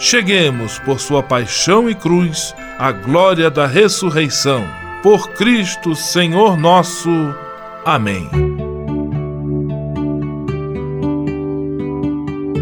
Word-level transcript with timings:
cheguemos, 0.00 0.78
por 0.78 0.98
sua 0.98 1.22
paixão 1.22 1.88
e 1.88 1.94
cruz, 1.94 2.54
à 2.78 2.90
glória 2.90 3.50
da 3.50 3.66
ressurreição. 3.66 4.66
Por 5.02 5.28
Cristo, 5.32 5.94
Senhor 5.94 6.56
nosso. 6.56 7.10
Amém. 7.84 8.28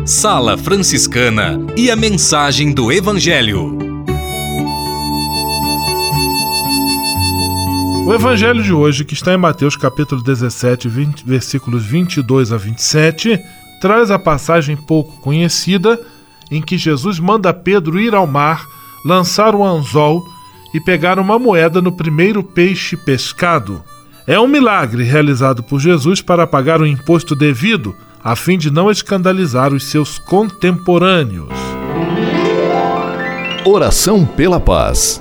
Sala 0.05 0.58
Franciscana 0.58 1.61
e 1.77 1.91
a 1.91 1.97
mensagem 1.97 2.72
do 2.72 2.91
Evangelho. 2.91 3.78
O 8.06 8.14
evangelho 8.14 8.62
de 8.62 8.73
hoje, 8.73 9.05
que 9.05 9.12
está 9.12 9.34
em 9.34 9.36
Mateus 9.36 9.77
capítulo 9.77 10.23
17, 10.23 10.89
20, 10.89 11.27
versículos 11.27 11.84
22 11.84 12.52
a 12.52 12.56
27, 12.56 13.39
traz 13.83 14.11
a 14.11 14.19
passagem 14.19 14.78
pouco 14.78 15.20
conhecida 15.20 16.00
em 16.50 16.62
que 16.62 16.78
Jesus 16.78 17.18
manda 17.18 17.52
Pedro 17.52 17.98
ir 18.00 18.14
ao 18.14 18.27
mar, 18.27 18.66
lançar 19.04 19.54
o 19.54 19.64
anzol 19.64 20.22
e 20.74 20.80
pegar 20.80 21.18
uma 21.18 21.38
moeda 21.38 21.80
no 21.80 21.92
primeiro 21.92 22.42
peixe 22.42 22.96
pescado. 22.96 23.83
É 24.27 24.39
um 24.39 24.46
milagre 24.46 25.05
realizado 25.05 25.62
por 25.62 25.80
Jesus 25.80 26.20
para 26.20 26.46
pagar 26.46 26.80
o 26.80 26.86
imposto 26.86 27.34
devido, 27.34 27.95
a 28.23 28.36
fim 28.36 28.58
de 28.58 28.70
não 28.70 28.90
escandalizar 28.90 29.73
os 29.73 29.84
seus 29.84 30.18
contemporâneos. 30.18 31.48
Oração 33.64 34.27
pela 34.27 34.61
paz. 34.61 35.20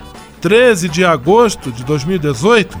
13 0.41 0.89
de 0.89 1.05
agosto 1.05 1.71
de 1.71 1.83
2018, 1.83 2.77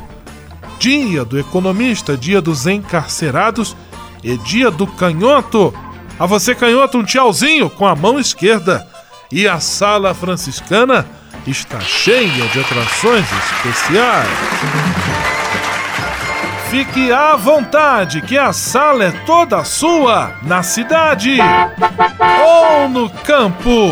dia 0.79 1.23
do 1.23 1.39
economista, 1.39 2.17
dia 2.17 2.41
dos 2.41 2.65
encarcerados 2.65 3.77
e 4.23 4.35
dia 4.37 4.71
do 4.71 4.87
canhoto. 4.87 5.73
A 6.19 6.25
você, 6.25 6.55
canhoto, 6.55 6.97
um 6.97 7.03
tchauzinho 7.03 7.69
com 7.69 7.85
a 7.85 7.95
mão 7.95 8.19
esquerda. 8.19 8.87
E 9.31 9.47
a 9.47 9.59
sala 9.59 10.13
franciscana 10.13 11.05
está 11.47 11.79
cheia 11.79 12.47
de 12.47 12.59
atrações 12.59 13.25
especiais. 13.31 14.27
Fique 16.69 17.11
à 17.11 17.35
vontade, 17.35 18.21
que 18.21 18.37
a 18.37 18.53
sala 18.53 19.05
é 19.05 19.11
toda 19.25 19.63
sua, 19.63 20.33
na 20.43 20.63
cidade 20.63 21.37
ou 22.43 22.89
no 22.89 23.09
campo. 23.09 23.91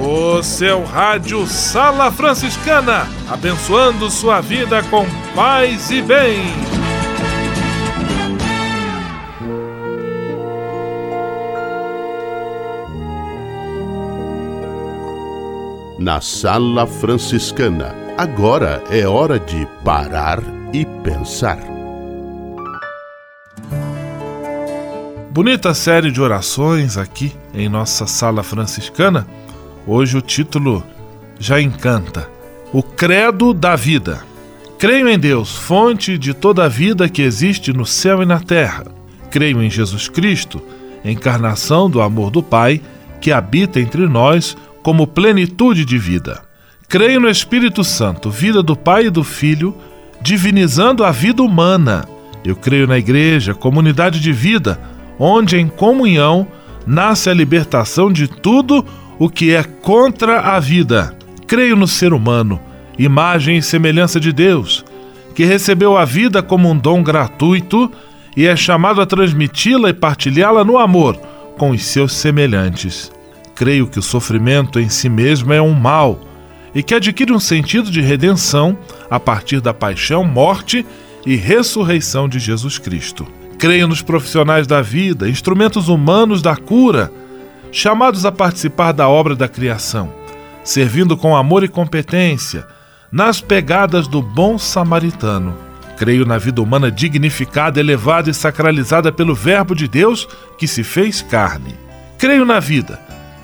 O 0.00 0.42
seu 0.42 0.84
rádio 0.84 1.46
Sala 1.46 2.12
Franciscana, 2.12 3.08
abençoando 3.28 4.08
sua 4.08 4.40
vida 4.40 4.82
com 4.84 5.04
paz 5.34 5.90
e 5.90 6.00
bem. 6.00 6.38
Na 15.98 16.20
Sala 16.20 16.86
Franciscana, 16.86 17.92
agora 18.16 18.82
é 18.88 19.04
hora 19.04 19.40
de 19.40 19.66
parar 19.84 20.40
e 20.72 20.86
pensar. 21.02 21.58
Bonita 25.30 25.74
série 25.74 26.10
de 26.10 26.20
orações 26.20 26.96
aqui 26.96 27.32
em 27.52 27.68
nossa 27.68 28.06
sala 28.06 28.42
franciscana. 28.42 29.24
Hoje 29.90 30.18
o 30.18 30.20
título 30.20 30.84
já 31.40 31.58
encanta: 31.58 32.28
O 32.74 32.82
Credo 32.82 33.54
da 33.54 33.74
Vida. 33.74 34.22
Creio 34.78 35.08
em 35.08 35.18
Deus, 35.18 35.56
fonte 35.56 36.18
de 36.18 36.34
toda 36.34 36.66
a 36.66 36.68
vida 36.68 37.08
que 37.08 37.22
existe 37.22 37.72
no 37.72 37.86
céu 37.86 38.22
e 38.22 38.26
na 38.26 38.38
terra. 38.38 38.84
Creio 39.30 39.62
em 39.62 39.70
Jesus 39.70 40.06
Cristo, 40.06 40.62
encarnação 41.02 41.88
do 41.88 42.02
amor 42.02 42.30
do 42.30 42.42
Pai, 42.42 42.82
que 43.18 43.32
habita 43.32 43.80
entre 43.80 44.06
nós 44.06 44.54
como 44.82 45.06
plenitude 45.06 45.86
de 45.86 45.96
vida. 45.96 46.42
Creio 46.86 47.18
no 47.18 47.28
Espírito 47.30 47.82
Santo, 47.82 48.30
vida 48.30 48.62
do 48.62 48.76
Pai 48.76 49.06
e 49.06 49.10
do 49.10 49.24
Filho, 49.24 49.74
divinizando 50.20 51.02
a 51.02 51.10
vida 51.10 51.42
humana. 51.42 52.06
Eu 52.44 52.54
creio 52.54 52.86
na 52.86 52.98
Igreja, 52.98 53.54
comunidade 53.54 54.20
de 54.20 54.32
vida, 54.32 54.78
onde 55.18 55.56
em 55.56 55.66
comunhão 55.66 56.46
nasce 56.86 57.30
a 57.30 57.34
libertação 57.34 58.12
de 58.12 58.28
tudo 58.28 58.84
o 59.18 59.28
que 59.28 59.54
é 59.54 59.62
contra 59.62 60.40
a 60.40 60.60
vida. 60.60 61.14
Creio 61.46 61.74
no 61.74 61.88
ser 61.88 62.12
humano, 62.12 62.60
imagem 62.98 63.56
e 63.56 63.62
semelhança 63.62 64.20
de 64.20 64.32
Deus, 64.32 64.84
que 65.34 65.44
recebeu 65.44 65.96
a 65.96 66.04
vida 66.04 66.42
como 66.42 66.70
um 66.70 66.76
dom 66.76 67.02
gratuito 67.02 67.90
e 68.36 68.46
é 68.46 68.54
chamado 68.54 69.00
a 69.00 69.06
transmiti-la 69.06 69.90
e 69.90 69.94
partilhá-la 69.94 70.64
no 70.64 70.78
amor 70.78 71.16
com 71.56 71.70
os 71.70 71.84
seus 71.84 72.12
semelhantes. 72.12 73.10
Creio 73.54 73.88
que 73.88 73.98
o 73.98 74.02
sofrimento 74.02 74.78
em 74.78 74.88
si 74.88 75.08
mesmo 75.08 75.52
é 75.52 75.60
um 75.60 75.74
mal 75.74 76.20
e 76.74 76.82
que 76.82 76.94
adquire 76.94 77.32
um 77.32 77.40
sentido 77.40 77.90
de 77.90 78.00
redenção 78.00 78.78
a 79.10 79.18
partir 79.18 79.60
da 79.60 79.74
paixão, 79.74 80.22
morte 80.22 80.86
e 81.26 81.34
ressurreição 81.34 82.28
de 82.28 82.38
Jesus 82.38 82.78
Cristo. 82.78 83.26
Creio 83.58 83.88
nos 83.88 84.00
profissionais 84.00 84.66
da 84.66 84.80
vida, 84.80 85.28
instrumentos 85.28 85.88
humanos 85.88 86.40
da 86.40 86.54
cura, 86.54 87.12
chamados 87.70 88.24
a 88.24 88.32
participar 88.32 88.92
da 88.92 89.08
obra 89.08 89.34
da 89.34 89.48
criação, 89.48 90.12
servindo 90.64 91.16
com 91.16 91.36
amor 91.36 91.64
e 91.64 91.68
competência, 91.68 92.66
nas 93.10 93.40
pegadas 93.40 94.06
do 94.06 94.20
bom 94.20 94.58
samaritano. 94.58 95.56
Creio 95.96 96.24
na 96.24 96.38
vida 96.38 96.62
humana 96.62 96.90
dignificada, 96.90 97.80
elevada 97.80 98.30
e 98.30 98.34
sacralizada 98.34 99.10
pelo 99.10 99.34
Verbo 99.34 99.74
de 99.74 99.88
Deus 99.88 100.28
que 100.56 100.68
se 100.68 100.84
fez 100.84 101.22
carne. 101.22 101.74
Creio 102.16 102.44
na 102.44 102.60
vida, 102.60 103.00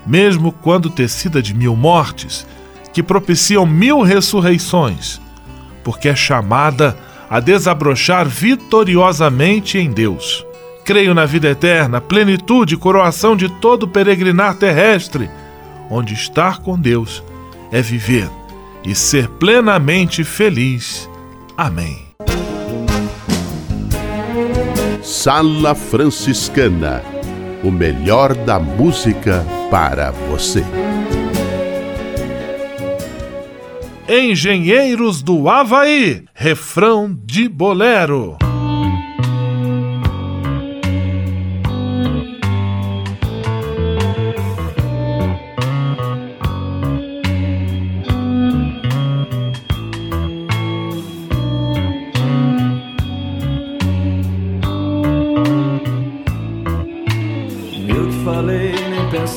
mesmo 0.06 0.52
quando 0.52 0.90
tecida 0.90 1.42
de 1.42 1.54
mil 1.54 1.74
mortes, 1.74 2.46
que 2.92 3.02
propiciam 3.02 3.66
mil 3.66 4.02
ressurreições, 4.02 5.20
porque 5.82 6.08
é 6.08 6.14
chamada 6.14 6.96
a 7.28 7.40
desabrochar 7.40 8.28
vitoriosamente 8.28 9.78
em 9.78 9.90
Deus. 9.90 10.46
Creio 10.84 11.14
na 11.14 11.24
vida 11.24 11.48
eterna, 11.48 12.00
plenitude 12.00 12.74
e 12.74 12.78
coroação 12.78 13.36
de 13.36 13.48
todo 13.48 13.88
peregrinar 13.88 14.56
terrestre, 14.56 15.30
onde 15.90 16.14
estar 16.14 16.58
com 16.60 16.78
Deus 16.78 17.22
é 17.72 17.80
viver 17.80 18.28
e 18.84 18.94
ser 18.94 19.28
plenamente 19.28 20.22
feliz. 20.24 21.08
Amém. 21.56 22.04
Sala 25.02 25.74
Franciscana 25.74 27.14
o 27.64 27.70
melhor 27.70 28.34
da 28.34 28.58
música 28.58 29.44
para 29.70 30.10
você. 30.10 30.62
Engenheiros 34.06 35.22
do 35.22 35.48
Havaí, 35.48 36.24
refrão 36.34 37.18
de 37.24 37.48
bolero. 37.48 38.36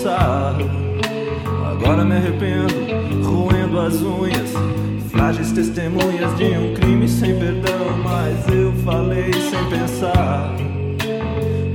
Agora 0.06 2.06
me 2.06 2.16
arrependo, 2.16 2.74
roendo 3.26 3.80
as 3.80 4.02
unhas. 4.02 4.54
Frágeis 5.10 5.52
testemunhas 5.52 6.36
de 6.38 6.46
um 6.46 6.74
crime 6.76 7.08
sem 7.08 7.38
perdão. 7.38 7.98
Mas 8.04 8.48
eu 8.48 8.72
falei 8.86 9.34
sem 9.34 9.66
pensar. 9.70 10.54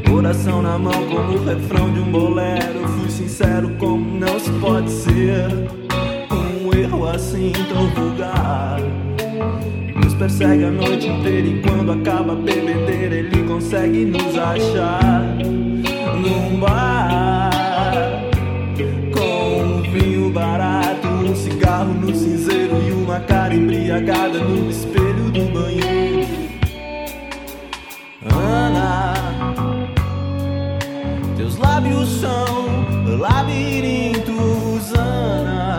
Coração 0.09 0.63
na 0.63 0.79
mão, 0.79 0.93
como 0.93 1.37
o 1.37 1.45
refrão 1.45 1.93
de 1.93 2.01
um 2.01 2.13
bolero. 2.13 2.87
Fui 3.01 3.11
sincero, 3.11 3.71
como 3.79 4.19
não 4.19 4.39
se 4.39 4.53
pode 4.53 4.91
ser. 4.91 5.49
Um 6.31 6.73
erro 6.79 7.09
assim 7.09 7.53
tão 7.69 7.89
vulgar. 7.89 8.79
Nos 10.03 10.15
persegue 10.15 10.65
a 10.65 10.71
noite 10.71 11.09
inteira 11.09 11.49
e 11.49 11.61
quando 11.61 11.93
acaba 11.93 12.35
a 12.35 12.37
bebedeira, 12.37 13.17
ele 13.17 13.43
consegue 13.49 14.05
nos 14.05 14.39
achar 14.39 15.37
num 16.21 16.61
bar 16.61 17.12
embriagada 23.93 24.39
no 24.39 24.71
espelho 24.71 25.31
do 25.31 25.53
banheiro. 25.53 26.27
Ana, 28.35 29.13
teus 31.37 31.59
lábios 31.59 32.09
são 32.21 33.19
labirintos, 33.19 34.95
Ana, 34.95 35.77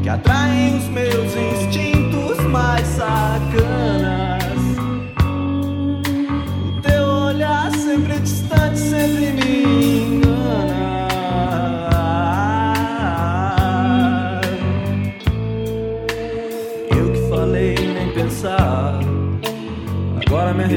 que 0.00 0.08
atraem 0.08 0.76
os 0.76 0.84
meus 0.88 1.34
instintos 1.34 2.38
mais 2.46 2.86
sacanas. 2.86 3.19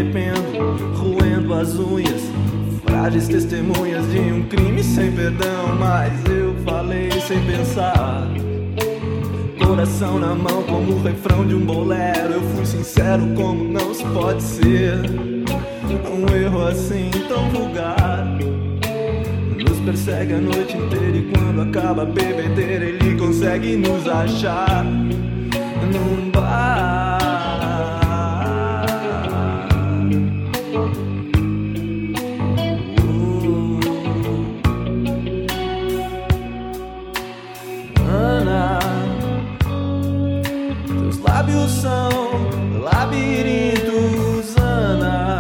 Arrependo, 0.03 0.93
roendo 0.95 1.53
as 1.53 1.75
unhas. 1.79 2.31
Frágeis 2.85 3.27
testemunhas 3.27 4.05
de 4.11 4.19
um 4.19 4.43
crime 4.43 4.83
sem 4.83 5.11
perdão, 5.11 5.75
mas 5.79 6.11
eu 6.25 6.53
falei 6.65 7.09
sem 7.11 7.39
pensar. 7.45 8.27
Coração 9.65 10.19
na 10.19 10.35
mão, 10.35 10.63
como 10.63 10.93
o 10.93 11.01
refrão 11.01 11.45
de 11.47 11.55
um 11.55 11.65
bolero. 11.65 12.33
Eu 12.33 12.41
fui 12.41 12.65
sincero, 12.65 13.23
como 13.35 13.63
não 13.63 13.93
se 13.93 14.03
pode 14.05 14.43
ser. 14.43 14.99
Um 16.13 16.35
erro 16.35 16.67
assim 16.67 17.09
tão 17.27 17.49
vulgar 17.49 18.25
Nos 19.57 19.79
persegue 19.79 20.33
a 20.33 20.37
noite 20.37 20.77
inteira 20.77 21.17
E 21.17 21.31
quando 21.33 21.61
acaba 21.61 22.03
a 22.03 22.05
bebedeira 22.05 22.85
Ele 22.85 23.17
consegue 23.17 23.75
nos 23.75 24.07
achar 24.07 24.85
Num 24.85 26.29
bar 26.31 27.02
lábios 41.43 41.71
são 41.71 42.09
labirintos, 42.81 44.55
Ana. 44.57 45.39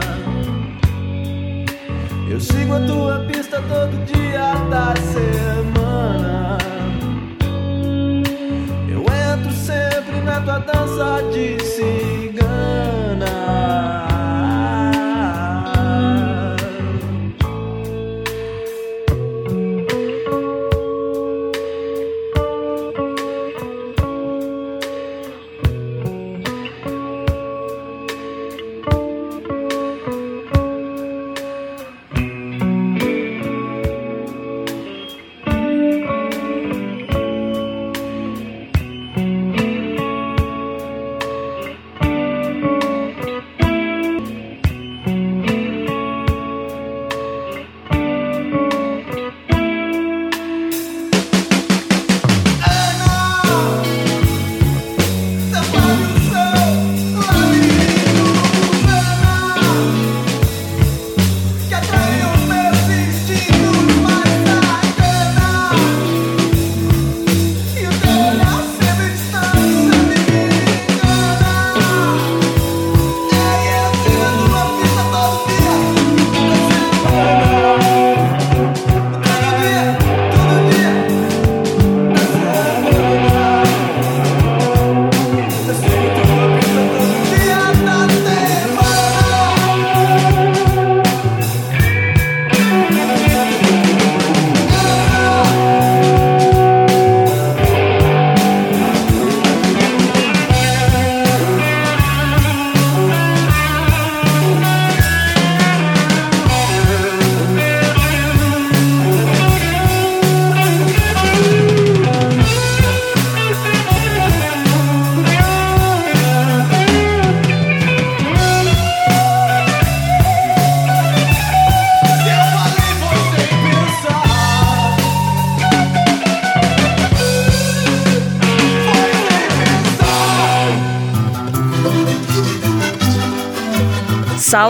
Eu 2.29 2.39
sigo 2.41 2.75
a 2.75 2.79
tua 2.81 3.19
pista 3.19 3.61
todo 3.61 4.05
dia 4.05 4.53
da 4.69 4.93
semana. 5.01 6.57
Eu 8.89 9.01
entro 9.01 9.51
sempre 9.53 10.19
na 10.21 10.41
tua 10.41 10.59
dança 10.59 11.23
de 11.31 11.63
cigana. 11.63 12.12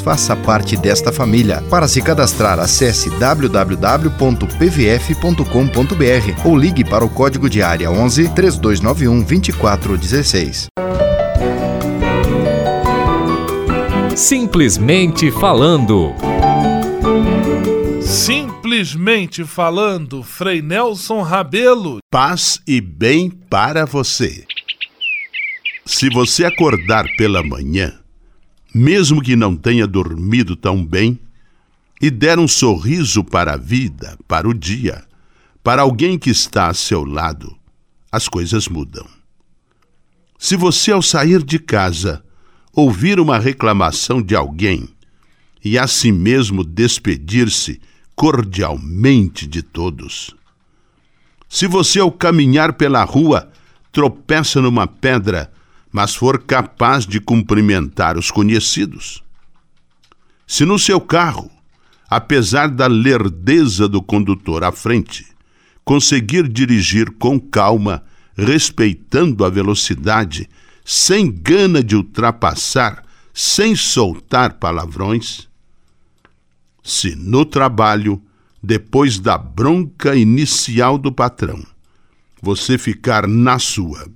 faça 0.00 0.34
parte 0.34 0.76
desta 0.76 1.12
família. 1.12 1.62
Para 1.70 1.86
se 1.86 2.02
cadastrar, 2.02 2.58
acesse 2.58 3.08
www.pvf.com.br 3.10 3.68
ou 6.44 6.56
ligue 6.56 6.84
para 6.84 7.04
o 7.04 7.08
código 7.08 7.48
de 7.48 7.62
área 7.62 7.90
11 7.90 8.28
3291 8.30 9.22
2416. 9.22 10.68
Simplesmente 14.16 15.30
falando. 15.30 16.12
Simplesmente 18.02 19.44
falando, 19.44 20.22
Frei 20.22 20.60
Nelson 20.60 21.22
Rabelo. 21.22 21.98
Paz 22.10 22.60
e 22.66 22.80
bem 22.80 23.30
para 23.30 23.84
você. 23.86 24.44
Se 25.86 26.10
você 26.10 26.44
acordar 26.44 27.06
pela 27.16 27.42
manhã, 27.42 27.97
mesmo 28.78 29.20
que 29.20 29.34
não 29.34 29.56
tenha 29.56 29.88
dormido 29.88 30.54
tão 30.54 30.84
bem, 30.84 31.18
e 32.00 32.10
der 32.10 32.38
um 32.38 32.46
sorriso 32.46 33.24
para 33.24 33.54
a 33.54 33.56
vida, 33.56 34.16
para 34.28 34.48
o 34.48 34.54
dia, 34.54 35.02
para 35.64 35.82
alguém 35.82 36.16
que 36.16 36.30
está 36.30 36.68
a 36.68 36.74
seu 36.74 37.04
lado, 37.04 37.56
as 38.12 38.28
coisas 38.28 38.68
mudam. 38.68 39.04
Se 40.38 40.54
você, 40.54 40.92
ao 40.92 41.02
sair 41.02 41.42
de 41.42 41.58
casa, 41.58 42.22
ouvir 42.72 43.18
uma 43.18 43.36
reclamação 43.36 44.22
de 44.22 44.36
alguém 44.36 44.88
e 45.64 45.76
assim 45.76 46.12
mesmo 46.12 46.62
despedir-se 46.62 47.80
cordialmente 48.14 49.44
de 49.44 49.60
todos, 49.60 50.36
se 51.48 51.66
você, 51.66 51.98
ao 51.98 52.12
caminhar 52.12 52.74
pela 52.74 53.02
rua, 53.02 53.50
tropeça 53.90 54.60
numa 54.60 54.86
pedra, 54.86 55.50
mas 55.98 56.14
for 56.14 56.38
capaz 56.44 57.04
de 57.04 57.18
cumprimentar 57.18 58.16
os 58.16 58.30
conhecidos. 58.30 59.20
Se 60.46 60.64
no 60.64 60.78
seu 60.78 61.00
carro, 61.00 61.50
apesar 62.08 62.68
da 62.68 62.86
lerdeza 62.86 63.88
do 63.88 64.00
condutor 64.00 64.62
à 64.62 64.70
frente, 64.70 65.26
conseguir 65.84 66.46
dirigir 66.46 67.10
com 67.18 67.40
calma, 67.40 68.04
respeitando 68.36 69.44
a 69.44 69.50
velocidade, 69.50 70.48
sem 70.84 71.32
gana 71.32 71.82
de 71.82 71.96
ultrapassar, 71.96 73.02
sem 73.34 73.74
soltar 73.74 74.52
palavrões, 74.52 75.48
se 76.80 77.16
no 77.16 77.44
trabalho, 77.44 78.22
depois 78.62 79.18
da 79.18 79.36
bronca 79.36 80.14
inicial 80.14 80.96
do 80.96 81.10
patrão, 81.10 81.60
você 82.40 82.78
ficar 82.78 83.26
na 83.26 83.58
sua, 83.58 84.06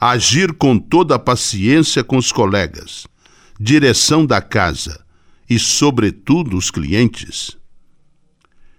agir 0.00 0.52
com 0.52 0.78
toda 0.78 1.16
a 1.16 1.18
paciência 1.18 2.04
com 2.04 2.16
os 2.16 2.30
colegas, 2.30 3.06
direção 3.58 4.24
da 4.24 4.40
casa 4.40 5.04
e, 5.48 5.58
sobretudo, 5.58 6.56
os 6.56 6.70
clientes, 6.70 7.56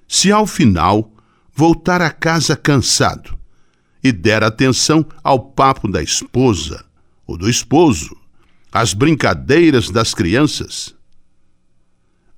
Se 0.08 0.32
ao 0.32 0.48
final 0.48 1.14
voltar 1.54 2.02
a 2.02 2.10
casa 2.10 2.56
cansado 2.56 3.38
e 4.04 4.12
der 4.12 4.44
atenção 4.44 5.06
ao 5.24 5.40
papo 5.40 5.88
da 5.88 6.02
esposa 6.02 6.86
ou 7.28 7.38
do 7.38 7.50
esposo, 7.50 8.16
às 8.72 8.94
brincadeiras 8.94 9.90
das 9.90 10.14
crianças, 10.14 10.96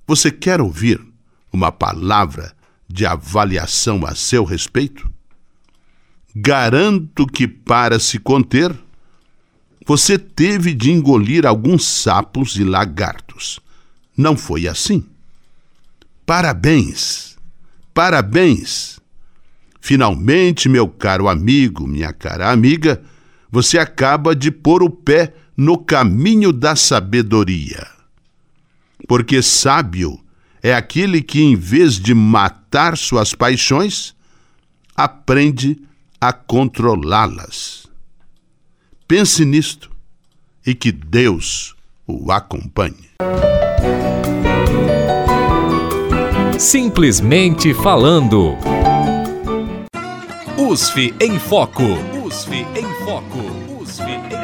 você 0.06 0.30
quer 0.30 0.60
ouvir 0.60 1.00
uma 1.52 1.70
palavra 1.70 2.54
de 2.88 3.06
avaliação 3.06 4.04
a 4.04 4.14
seu 4.14 4.44
respeito? 4.44 5.11
Garanto 6.34 7.26
que, 7.26 7.46
para 7.46 7.98
se 7.98 8.18
conter, 8.18 8.74
você 9.86 10.18
teve 10.18 10.72
de 10.72 10.90
engolir 10.90 11.46
alguns 11.46 11.86
sapos 11.86 12.56
e 12.56 12.64
lagartos. 12.64 13.60
Não 14.16 14.36
foi 14.36 14.66
assim? 14.66 15.04
Parabéns! 16.24 17.36
Parabéns! 17.92 19.00
Finalmente, 19.80 20.68
meu 20.68 20.88
caro 20.88 21.28
amigo, 21.28 21.86
minha 21.86 22.12
cara 22.12 22.50
amiga, 22.50 23.02
você 23.50 23.78
acaba 23.78 24.34
de 24.34 24.50
pôr 24.50 24.82
o 24.82 24.88
pé 24.88 25.34
no 25.56 25.76
caminho 25.76 26.52
da 26.52 26.74
sabedoria. 26.76 27.86
Porque 29.06 29.42
sábio 29.42 30.18
é 30.62 30.72
aquele 30.72 31.20
que, 31.20 31.42
em 31.42 31.56
vez 31.56 31.98
de 31.98 32.14
matar 32.14 32.96
suas 32.96 33.34
paixões, 33.34 34.14
aprende 34.96 35.76
a 36.22 36.32
controlá-las. 36.32 37.88
Pense 39.08 39.44
nisto 39.44 39.90
e 40.64 40.72
que 40.72 40.92
Deus 40.92 41.74
o 42.06 42.30
acompanhe. 42.30 43.10
Simplesmente 46.56 47.74
falando. 47.74 48.56
USF 50.56 51.12
em 51.20 51.40
Foco. 51.40 51.82
USF 52.24 52.52
em 52.76 53.04
Foco. 53.04 53.41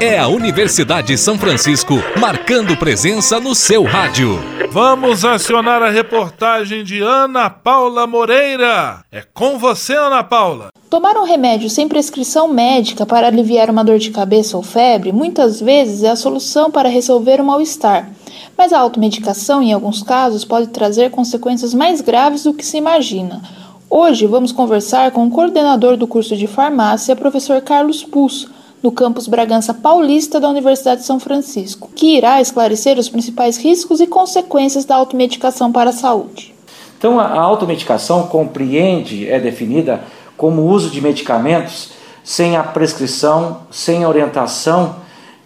É 0.00 0.16
a 0.16 0.28
Universidade 0.28 1.08
de 1.08 1.18
São 1.18 1.36
Francisco 1.36 1.94
marcando 2.20 2.76
presença 2.76 3.40
no 3.40 3.52
seu 3.52 3.82
rádio. 3.82 4.38
Vamos 4.70 5.24
acionar 5.24 5.82
a 5.82 5.90
reportagem 5.90 6.84
de 6.84 7.00
Ana 7.00 7.50
Paula 7.50 8.06
Moreira. 8.06 9.00
É 9.10 9.24
com 9.34 9.58
você, 9.58 9.94
Ana 9.96 10.22
Paula. 10.22 10.68
Tomar 10.88 11.16
um 11.16 11.24
remédio 11.24 11.68
sem 11.68 11.88
prescrição 11.88 12.46
médica 12.46 13.04
para 13.04 13.26
aliviar 13.26 13.68
uma 13.70 13.82
dor 13.82 13.98
de 13.98 14.12
cabeça 14.12 14.56
ou 14.56 14.62
febre 14.62 15.10
muitas 15.10 15.60
vezes 15.60 16.04
é 16.04 16.10
a 16.10 16.16
solução 16.16 16.70
para 16.70 16.88
resolver 16.88 17.40
o 17.40 17.44
mal-estar. 17.44 18.08
Mas 18.56 18.72
a 18.72 18.78
automedicação, 18.78 19.60
em 19.60 19.72
alguns 19.72 20.00
casos, 20.00 20.44
pode 20.44 20.68
trazer 20.68 21.10
consequências 21.10 21.74
mais 21.74 22.00
graves 22.00 22.44
do 22.44 22.54
que 22.54 22.64
se 22.64 22.76
imagina. 22.76 23.42
Hoje 23.90 24.28
vamos 24.28 24.52
conversar 24.52 25.10
com 25.10 25.26
o 25.26 25.30
coordenador 25.30 25.96
do 25.96 26.06
curso 26.06 26.36
de 26.36 26.46
farmácia, 26.46 27.16
professor 27.16 27.60
Carlos 27.62 28.04
Pus, 28.04 28.46
no 28.82 28.92
campus 28.92 29.26
Bragança 29.26 29.74
Paulista 29.74 30.38
da 30.38 30.48
Universidade 30.48 31.00
de 31.00 31.06
São 31.06 31.18
Francisco, 31.18 31.90
que 31.94 32.16
irá 32.16 32.40
esclarecer 32.40 32.98
os 32.98 33.08
principais 33.08 33.56
riscos 33.56 34.00
e 34.00 34.06
consequências 34.06 34.84
da 34.84 34.96
automedicação 34.96 35.72
para 35.72 35.90
a 35.90 35.92
saúde. 35.92 36.54
Então, 36.96 37.18
a 37.20 37.40
automedicação 37.40 38.26
compreende, 38.26 39.28
é 39.28 39.38
definida 39.38 40.02
como 40.36 40.62
o 40.62 40.68
uso 40.68 40.90
de 40.90 41.00
medicamentos 41.00 41.90
sem 42.24 42.56
a 42.56 42.62
prescrição, 42.62 43.62
sem 43.70 44.04
a 44.04 44.08
orientação 44.08 44.96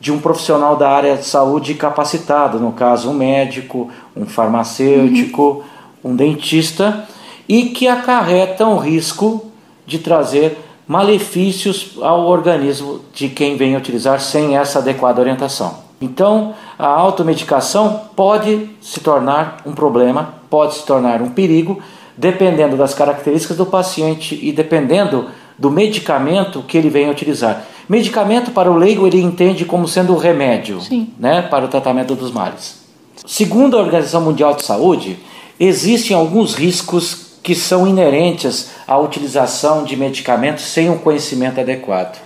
de 0.00 0.10
um 0.10 0.18
profissional 0.18 0.76
da 0.76 0.90
área 0.90 1.16
de 1.16 1.24
saúde 1.24 1.74
capacitado, 1.74 2.58
no 2.58 2.72
caso, 2.72 3.10
um 3.10 3.14
médico, 3.14 3.88
um 4.16 4.26
farmacêutico, 4.26 5.62
uhum. 6.02 6.10
um 6.10 6.16
dentista, 6.16 7.06
e 7.48 7.66
que 7.66 7.86
acarretam 7.86 8.74
o 8.74 8.78
risco 8.78 9.46
de 9.86 9.98
trazer 9.98 10.58
malefícios 10.86 11.92
ao 12.00 12.26
organismo 12.26 13.00
de 13.14 13.28
quem 13.28 13.56
vem 13.56 13.76
utilizar 13.76 14.20
sem 14.20 14.56
essa 14.56 14.78
adequada 14.78 15.20
orientação. 15.20 15.82
Então, 16.00 16.54
a 16.78 16.86
automedicação 16.86 18.02
pode 18.16 18.70
se 18.80 19.00
tornar 19.00 19.62
um 19.64 19.72
problema, 19.72 20.34
pode 20.50 20.74
se 20.74 20.84
tornar 20.84 21.22
um 21.22 21.30
perigo, 21.30 21.80
dependendo 22.16 22.76
das 22.76 22.92
características 22.92 23.56
do 23.56 23.66
paciente 23.66 24.38
e 24.42 24.50
dependendo 24.52 25.26
do 25.56 25.70
medicamento 25.70 26.62
que 26.62 26.76
ele 26.76 26.90
vem 26.90 27.08
utilizar. 27.08 27.64
Medicamento 27.88 28.50
para 28.50 28.70
o 28.70 28.76
leigo 28.76 29.06
ele 29.06 29.20
entende 29.20 29.64
como 29.64 29.86
sendo 29.86 30.12
o 30.12 30.18
remédio, 30.18 30.78
né, 31.18 31.42
para 31.42 31.64
o 31.64 31.68
tratamento 31.68 32.14
dos 32.14 32.32
males. 32.32 32.82
Segundo 33.24 33.76
a 33.76 33.80
Organização 33.80 34.22
Mundial 34.22 34.54
de 34.54 34.64
Saúde, 34.64 35.18
existem 35.58 36.16
alguns 36.16 36.54
riscos 36.54 37.21
que 37.42 37.54
são 37.54 37.86
inerentes 37.86 38.70
à 38.86 38.96
utilização 38.96 39.84
de 39.84 39.96
medicamentos 39.96 40.64
sem 40.64 40.88
um 40.88 40.98
conhecimento 40.98 41.60
adequado. 41.60 42.20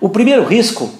O 0.00 0.08
primeiro 0.08 0.44
risco 0.44 0.90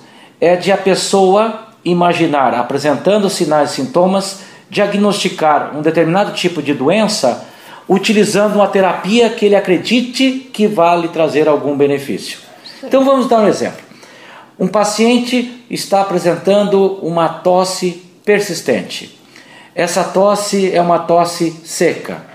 é 0.41 0.57
de 0.57 0.73
a 0.73 0.77
pessoa 0.77 1.69
imaginar, 1.85 2.55
apresentando 2.55 3.29
sinais 3.29 3.73
e 3.73 3.75
sintomas, 3.75 4.41
diagnosticar 4.71 5.77
um 5.77 5.83
determinado 5.83 6.33
tipo 6.33 6.63
de 6.63 6.73
doença 6.73 7.47
utilizando 7.87 8.55
uma 8.55 8.67
terapia 8.67 9.29
que 9.29 9.45
ele 9.45 9.55
acredite 9.55 10.49
que 10.53 10.67
vai 10.67 11.03
lhe 11.03 11.09
trazer 11.09 11.47
algum 11.47 11.77
benefício. 11.77 12.39
Então 12.83 13.05
vamos 13.05 13.29
dar 13.29 13.41
um 13.41 13.47
exemplo. 13.47 13.85
Um 14.59 14.69
paciente 14.69 15.65
está 15.69 16.01
apresentando 16.01 16.99
uma 17.03 17.29
tosse 17.29 18.03
persistente. 18.25 19.19
Essa 19.75 20.03
tosse 20.03 20.75
é 20.75 20.81
uma 20.81 21.01
tosse 21.01 21.51
seca 21.65 22.34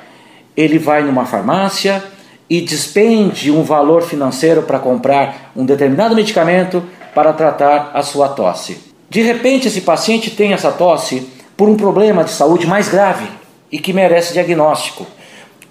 ele 0.60 0.78
vai 0.78 1.02
numa 1.04 1.26
farmácia 1.26 2.04
e 2.50 2.60
despende 2.60 3.50
um 3.50 3.64
valor 3.64 4.02
financeiro 4.02 4.64
para 4.64 4.78
comprar 4.78 5.54
um 5.56 5.66
determinado 5.66 6.14
medicamento 6.14 6.84
para 7.16 7.32
tratar 7.32 7.92
a 7.94 8.02
sua 8.02 8.28
tosse. 8.28 8.78
De 9.10 9.22
repente, 9.22 9.70
esse 9.70 9.80
paciente 9.82 10.32
tem 10.32 10.52
essa 10.52 10.70
tosse 10.70 11.30
por 11.56 11.70
um 11.70 11.78
problema 11.78 12.26
de 12.26 12.32
saúde 12.32 12.68
mais 12.68 12.90
grave 12.90 13.26
e 13.72 13.80
que 13.80 13.94
merece 13.94 14.34
diagnóstico. 14.34 15.08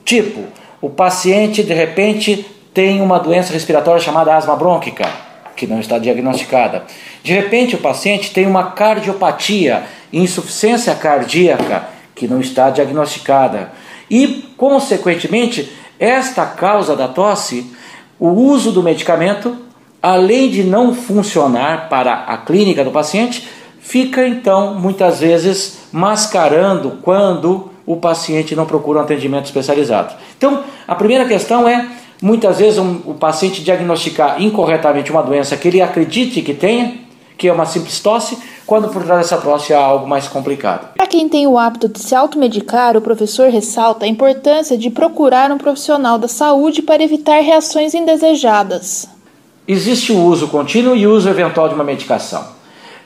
Tipo, 0.07 0.45
o 0.81 0.89
paciente 0.89 1.63
de 1.63 1.75
repente 1.75 2.47
tem 2.73 3.03
uma 3.03 3.19
doença 3.19 3.53
respiratória 3.53 4.01
chamada 4.01 4.35
asma 4.35 4.57
brônquica, 4.57 5.07
que 5.55 5.67
não 5.67 5.81
está 5.81 5.99
diagnosticada. 5.99 6.85
De 7.23 7.35
repente, 7.35 7.75
o 7.75 7.79
paciente 7.79 8.33
tem 8.33 8.47
uma 8.47 8.71
cardiopatia, 8.71 9.83
insuficiência 10.11 10.95
cardíaca, 10.95 11.89
que 12.15 12.27
não 12.27 12.41
está 12.41 12.71
diagnosticada. 12.71 13.71
E, 14.11 14.45
consequentemente, 14.57 15.73
esta 15.99 16.47
causa 16.47 16.95
da 16.95 17.09
tosse, 17.09 17.73
o 18.19 18.29
uso 18.29 18.73
do 18.73 18.83
medicamento, 18.83 19.57
além 20.03 20.51
de 20.51 20.65
não 20.65 20.95
funcionar 20.95 21.89
para 21.89 22.15
a 22.25 22.37
clínica 22.39 22.85
do 22.85 22.91
paciente, 22.91 23.49
fica 23.81 24.27
então 24.27 24.75
muitas 24.75 25.21
vezes 25.21 25.79
mascarando 25.93 26.99
quando 27.03 27.71
o 27.87 27.97
paciente 27.97 28.55
não 28.55 28.67
procura 28.67 28.99
um 28.99 29.03
atendimento 29.03 29.47
especializado. 29.47 30.15
Então, 30.37 30.63
a 30.87 30.95
primeira 30.95 31.25
questão 31.25 31.67
é 31.67 31.87
muitas 32.21 32.59
vezes 32.59 32.79
um, 32.79 33.01
o 33.07 33.15
paciente 33.15 33.63
diagnosticar 33.63 34.43
incorretamente 34.43 35.11
uma 35.11 35.23
doença 35.23 35.57
que 35.57 35.69
ele 35.69 35.81
acredite 35.81 36.43
que 36.43 36.53
tenha, 36.53 36.95
que 37.37 37.49
é 37.49 37.53
uma 37.53 37.65
simples 37.65 37.99
tosse, 38.01 38.39
quando 38.69 38.91
por 38.91 39.03
trás 39.03 39.23
dessa 39.23 39.43
tosse 39.43 39.73
há 39.73 39.81
algo 39.81 40.07
mais 40.07 40.29
complicado. 40.29 40.93
Para 40.95 41.07
quem 41.07 41.27
tem 41.27 41.47
o 41.47 41.57
hábito 41.57 41.89
de 41.89 42.01
se 42.01 42.15
automedicar, 42.15 42.99
o 42.99 43.01
professor 43.01 43.49
ressalta 43.49 44.05
a 44.05 44.09
importância 44.09 44.77
de 44.77 44.91
procurar 44.91 45.51
um 45.51 45.57
profissional 45.57 46.19
da 46.19 46.29
saúde 46.29 46.83
para 46.83 47.03
evitar 47.03 47.41
reações 47.41 47.95
indesejadas. 47.95 49.09
Existe 49.67 50.13
o 50.13 50.23
uso 50.23 50.49
contínuo 50.49 50.95
e 50.95 51.07
o 51.07 51.15
uso 51.15 51.31
eventual 51.31 51.67
de 51.71 51.75
uma 51.75 51.83
medicação. 51.83 52.45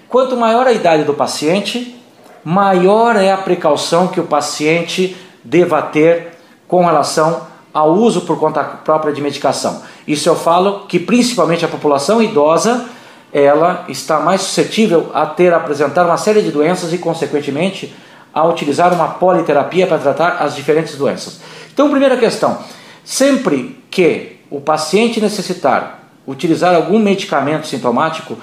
Quanto 0.08 0.36
maior 0.36 0.66
a 0.66 0.72
idade 0.72 1.04
do 1.04 1.14
paciente, 1.14 1.96
maior 2.44 3.14
é 3.14 3.30
a 3.30 3.36
precaução 3.36 4.08
que 4.08 4.18
o 4.18 4.24
paciente 4.24 5.16
deva 5.44 5.80
ter 5.80 6.38
com 6.66 6.84
relação 6.84 7.40
ao 7.72 7.92
uso 7.92 8.22
por 8.22 8.36
conta 8.36 8.64
própria 8.64 9.14
de 9.14 9.22
medicação. 9.22 9.80
Isso 10.08 10.28
eu 10.28 10.34
falo 10.34 10.86
que 10.88 10.98
principalmente 10.98 11.64
a 11.64 11.68
população 11.68 12.20
idosa 12.20 12.84
ela 13.32 13.84
está 13.88 14.20
mais 14.20 14.42
suscetível 14.42 15.10
a 15.14 15.24
ter 15.24 15.52
a 15.52 15.56
apresentar 15.56 16.04
uma 16.04 16.16
série 16.16 16.42
de 16.42 16.50
doenças 16.50 16.92
e, 16.92 16.98
consequentemente, 16.98 17.94
a 18.32 18.46
utilizar 18.46 18.92
uma 18.92 19.08
politerapia 19.08 19.86
para 19.86 19.98
tratar 19.98 20.36
as 20.40 20.54
diferentes 20.54 20.96
doenças. 20.96 21.40
Então, 21.72 21.90
primeira 21.90 22.16
questão: 22.16 22.58
sempre 23.04 23.82
que 23.90 24.40
o 24.50 24.60
paciente 24.60 25.20
necessitar 25.20 26.00
utilizar 26.26 26.74
algum 26.74 26.98
medicamento 26.98 27.66
sintomático, 27.66 28.36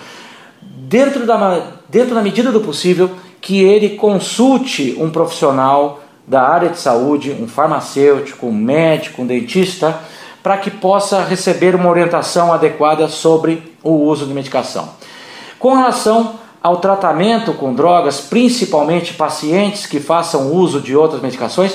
dentro 0.62 1.25
da, 1.25 1.71
dentro 1.88 2.15
da 2.15 2.21
medida 2.21 2.52
do 2.52 2.60
possível, 2.60 3.12
que 3.39 3.63
ele 3.63 3.89
consulte 3.95 4.97
um 4.99 5.10
profissional 5.10 6.02
da 6.28 6.41
área 6.41 6.69
de 6.69 6.78
saúde, 6.78 7.32
um 7.32 7.47
farmacêutico, 7.47 8.47
um 8.47 8.54
médico, 8.54 9.21
um 9.21 9.25
dentista 9.25 9.97
para 10.43 10.58
que 10.58 10.69
possa 10.69 11.23
receber 11.23 11.75
uma 11.75 11.89
orientação 11.89 12.54
adequada 12.54 13.08
sobre 13.08 13.68
o 13.83 13.91
uso 13.91 14.25
de 14.25 14.33
medicação. 14.33 14.89
Com 15.57 15.73
relação 15.75 16.35
ao 16.61 16.77
tratamento 16.77 17.53
com 17.53 17.73
drogas, 17.73 18.19
principalmente 18.21 19.13
pacientes 19.13 19.85
que 19.85 19.99
façam 19.99 20.53
uso 20.53 20.81
de 20.81 20.95
outras 20.95 21.21
medicações, 21.21 21.73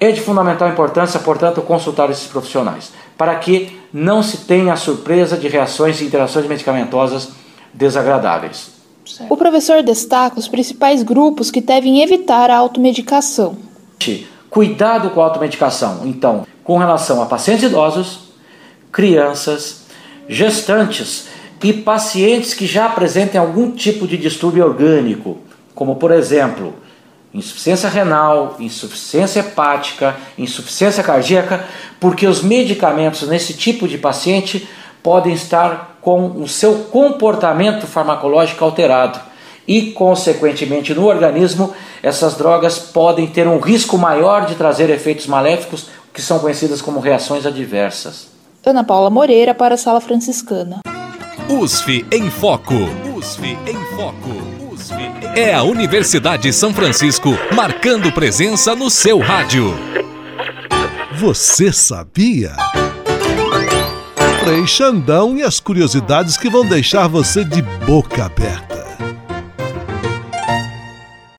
É 0.00 0.12
de 0.12 0.20
fundamental 0.20 0.68
importância, 0.68 1.18
portanto, 1.18 1.60
consultar 1.60 2.08
esses 2.08 2.28
profissionais, 2.28 2.92
para 3.16 3.34
que 3.34 3.80
não 3.92 4.22
se 4.22 4.36
tenha 4.46 4.72
a 4.72 4.76
surpresa 4.76 5.36
de 5.36 5.48
reações 5.48 6.00
e 6.00 6.04
interações 6.04 6.46
medicamentosas 6.46 7.30
desagradáveis. 7.74 8.70
O 9.28 9.36
professor 9.36 9.82
destaca 9.82 10.38
os 10.38 10.46
principais 10.46 11.02
grupos 11.02 11.50
que 11.50 11.60
devem 11.60 12.00
evitar 12.00 12.48
a 12.48 12.58
automedicação. 12.58 13.56
Cuidado 14.48 15.10
com 15.10 15.20
a 15.20 15.24
automedicação, 15.24 16.02
então, 16.04 16.46
com 16.62 16.78
relação 16.78 17.20
a 17.20 17.26
pacientes 17.26 17.64
idosos, 17.64 18.20
crianças, 18.92 19.82
gestantes 20.28 21.26
e 21.62 21.72
pacientes 21.72 22.54
que 22.54 22.66
já 22.66 22.86
apresentem 22.86 23.40
algum 23.40 23.70
tipo 23.72 24.06
de 24.06 24.16
distúrbio 24.16 24.64
orgânico, 24.64 25.38
como 25.74 25.96
por 25.96 26.10
exemplo, 26.10 26.74
insuficiência 27.32 27.88
renal, 27.88 28.56
insuficiência 28.58 29.40
hepática, 29.40 30.16
insuficiência 30.36 31.02
cardíaca, 31.02 31.64
porque 32.00 32.26
os 32.26 32.42
medicamentos 32.42 33.28
nesse 33.28 33.54
tipo 33.54 33.86
de 33.86 33.98
paciente 33.98 34.68
podem 35.02 35.32
estar 35.32 35.98
com 36.00 36.42
o 36.42 36.48
seu 36.48 36.74
comportamento 36.90 37.86
farmacológico 37.86 38.64
alterado 38.64 39.20
e, 39.66 39.92
consequentemente, 39.92 40.94
no 40.94 41.06
organismo, 41.06 41.74
essas 42.02 42.36
drogas 42.36 42.78
podem 42.78 43.26
ter 43.26 43.46
um 43.46 43.58
risco 43.58 43.98
maior 43.98 44.46
de 44.46 44.54
trazer 44.54 44.88
efeitos 44.88 45.26
maléficos 45.26 45.88
que 46.12 46.22
são 46.22 46.38
conhecidas 46.38 46.80
como 46.80 47.00
reações 47.00 47.44
adversas. 47.44 48.28
Ana 48.64 48.82
Paula 48.82 49.10
Moreira 49.10 49.54
para 49.54 49.74
a 49.74 49.78
Sala 49.78 50.00
Franciscana. 50.00 50.80
USF 51.50 52.04
em 52.12 52.30
Foco. 52.30 52.74
USF 53.16 53.56
em 53.66 53.96
Foco. 53.96 54.58
É 55.34 55.54
a 55.54 55.62
Universidade 55.62 56.42
de 56.42 56.52
São 56.52 56.74
Francisco 56.74 57.30
marcando 57.54 58.12
presença 58.12 58.76
no 58.76 58.90
seu 58.90 59.18
rádio. 59.18 59.74
Você 61.14 61.72
sabia? 61.72 62.52
Frei 64.44 64.66
Xandão 64.66 65.38
e 65.38 65.42
as 65.42 65.58
curiosidades 65.58 66.36
que 66.36 66.50
vão 66.50 66.66
deixar 66.66 67.08
você 67.08 67.42
de 67.44 67.62
boca 67.62 68.26
aberta. 68.26 68.67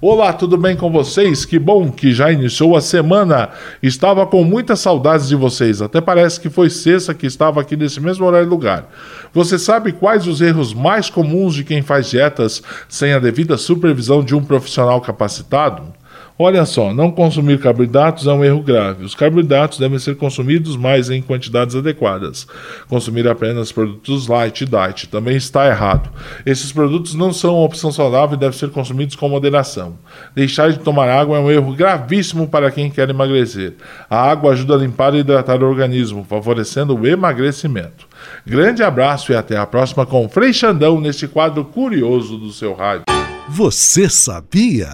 Olá, 0.02 0.32
tudo 0.32 0.58
bem 0.58 0.78
com 0.78 0.90
vocês? 0.90 1.44
Que 1.44 1.60
bom 1.60 1.92
que 1.92 2.14
já 2.14 2.32
iniciou 2.32 2.78
a 2.78 2.80
semana. 2.80 3.50
Estava 3.84 4.26
com 4.26 4.46
muitas 4.46 4.80
saudades 4.80 5.28
de 5.28 5.36
vocês. 5.36 5.82
Até 5.82 6.00
parece 6.00 6.40
que 6.40 6.50
foi 6.50 6.70
sexta 6.70 7.14
que 7.14 7.26
estava 7.26 7.60
aqui 7.60 7.76
nesse 7.76 8.00
mesmo 8.00 8.26
horário 8.26 8.48
e 8.48 8.50
lugar. 8.50 8.90
Você 9.34 9.60
sabe 9.60 9.92
quais 9.92 10.26
os 10.26 10.40
erros 10.40 10.74
mais 10.74 11.10
comuns 11.10 11.54
de 11.54 11.66
quem 11.66 11.82
faz 11.82 12.10
dietas 12.10 12.64
sem 12.88 13.12
a 13.12 13.20
devida 13.20 13.58
supervisão 13.58 14.24
de 14.24 14.34
um 14.34 14.42
profissional 14.42 15.02
capacitado? 15.02 15.94
Olha 16.42 16.66
só, 16.66 16.94
não 16.94 17.12
consumir 17.12 17.60
carboidratos 17.60 18.26
é 18.26 18.32
um 18.32 18.46
erro 18.46 18.64
grave. 18.64 19.04
Os 19.04 19.14
carboidratos 19.14 19.78
devem 19.78 20.00
ser 20.00 20.16
consumidos 20.16 20.78
mais 20.78 21.10
em 21.10 21.22
quantidades 21.22 21.76
adequadas. 21.76 22.48
Consumir 22.88 23.28
apenas 23.28 23.74
produtos 23.74 24.26
light 24.30 24.62
e 24.62 24.66
diet 24.66 25.10
também 25.10 25.36
está 25.36 25.68
errado. 25.68 26.10
Esses 26.46 26.72
produtos 26.72 27.14
não 27.14 27.34
são 27.34 27.56
uma 27.56 27.66
opção 27.66 27.92
saudável 27.92 28.38
e 28.38 28.40
devem 28.40 28.58
ser 28.58 28.70
consumidos 28.70 29.18
com 29.18 29.28
moderação. 29.28 29.98
Deixar 30.34 30.72
de 30.72 30.80
tomar 30.80 31.10
água 31.10 31.36
é 31.36 31.42
um 31.42 31.52
erro 31.52 31.76
gravíssimo 31.76 32.48
para 32.48 32.72
quem 32.72 32.90
quer 32.90 33.10
emagrecer. 33.10 33.74
A 34.10 34.32
água 34.32 34.54
ajuda 34.54 34.76
a 34.76 34.78
limpar 34.78 35.14
e 35.16 35.18
hidratar 35.18 35.62
o 35.62 35.68
organismo, 35.68 36.24
favorecendo 36.24 36.96
o 36.96 37.06
emagrecimento. 37.06 38.08
Grande 38.48 38.82
abraço 38.82 39.34
e 39.34 39.36
até 39.36 39.58
a 39.58 39.66
próxima 39.66 40.06
com 40.06 40.30
Frei 40.30 40.54
Xandão 40.54 41.02
neste 41.02 41.28
quadro 41.28 41.66
curioso 41.66 42.38
do 42.38 42.54
seu 42.54 42.74
rádio. 42.74 43.04
Você 43.50 44.10
sabia? 44.10 44.94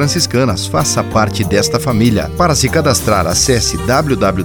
franciscanas. 0.01 0.65
Faça 0.65 1.03
parte 1.03 1.43
desta 1.43 1.79
família. 1.79 2.27
Para 2.35 2.55
se 2.55 2.67
cadastrar, 2.67 3.27
acesse 3.27 3.77
www.pvf.com.br 3.77 4.35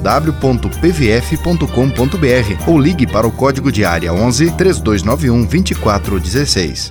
ou 2.71 2.79
ligue 2.79 3.07
para 3.07 3.27
o 3.27 3.33
código 3.33 3.73
de 3.73 3.83
área 3.83 4.13
11 4.13 4.51
3291 4.51 5.47
2416. 5.47 6.91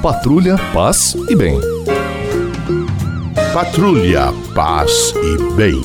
Patrulha, 0.00 0.56
paz 0.72 1.14
e 1.28 1.36
bem. 1.36 1.60
Patrulha, 3.52 4.32
paz 4.54 5.12
e 5.14 5.52
bem. 5.54 5.82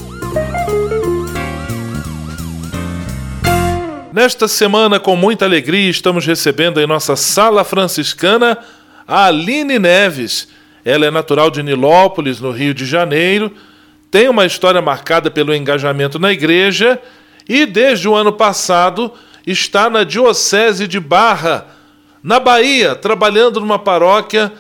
Nesta 4.13 4.47
semana, 4.47 4.99
com 4.99 5.15
muita 5.15 5.45
alegria, 5.45 5.89
estamos 5.89 6.25
recebendo 6.25 6.79
em 6.79 6.88
nossa 6.88 7.15
sala 7.17 7.63
franciscana 7.63 8.57
a 9.08 9.28
Aline 9.28 9.80
Neves. 9.80 10.50
Ela 10.84 11.06
é 11.06 11.12
natural 11.12 11.50
de 11.50 11.63
Nilópolis, 11.63 12.41
no 12.41 12.52
Rio 12.52 12.74
de 12.74 12.86
Janeiro, 12.86 13.52
tem 14.10 14.30
uma 14.30 14.46
história 14.46 14.82
marcada 14.82 15.30
pelo 15.30 15.54
engajamento 15.54 16.17
na 16.17 16.32
igreja 16.32 17.00
e, 17.48 17.65
desde 17.65 18.08
o 18.08 18.15
ano 18.15 18.32
passado, 18.32 19.13
está 19.46 19.89
na 19.89 20.04
Diocese 20.04 20.88
de 20.88 21.00
Barra, 21.00 21.67
na 22.24 22.39
Bahia, 22.39 22.96
trabalhando 22.96 23.60
numa 23.60 23.80
paróquia 23.80 24.52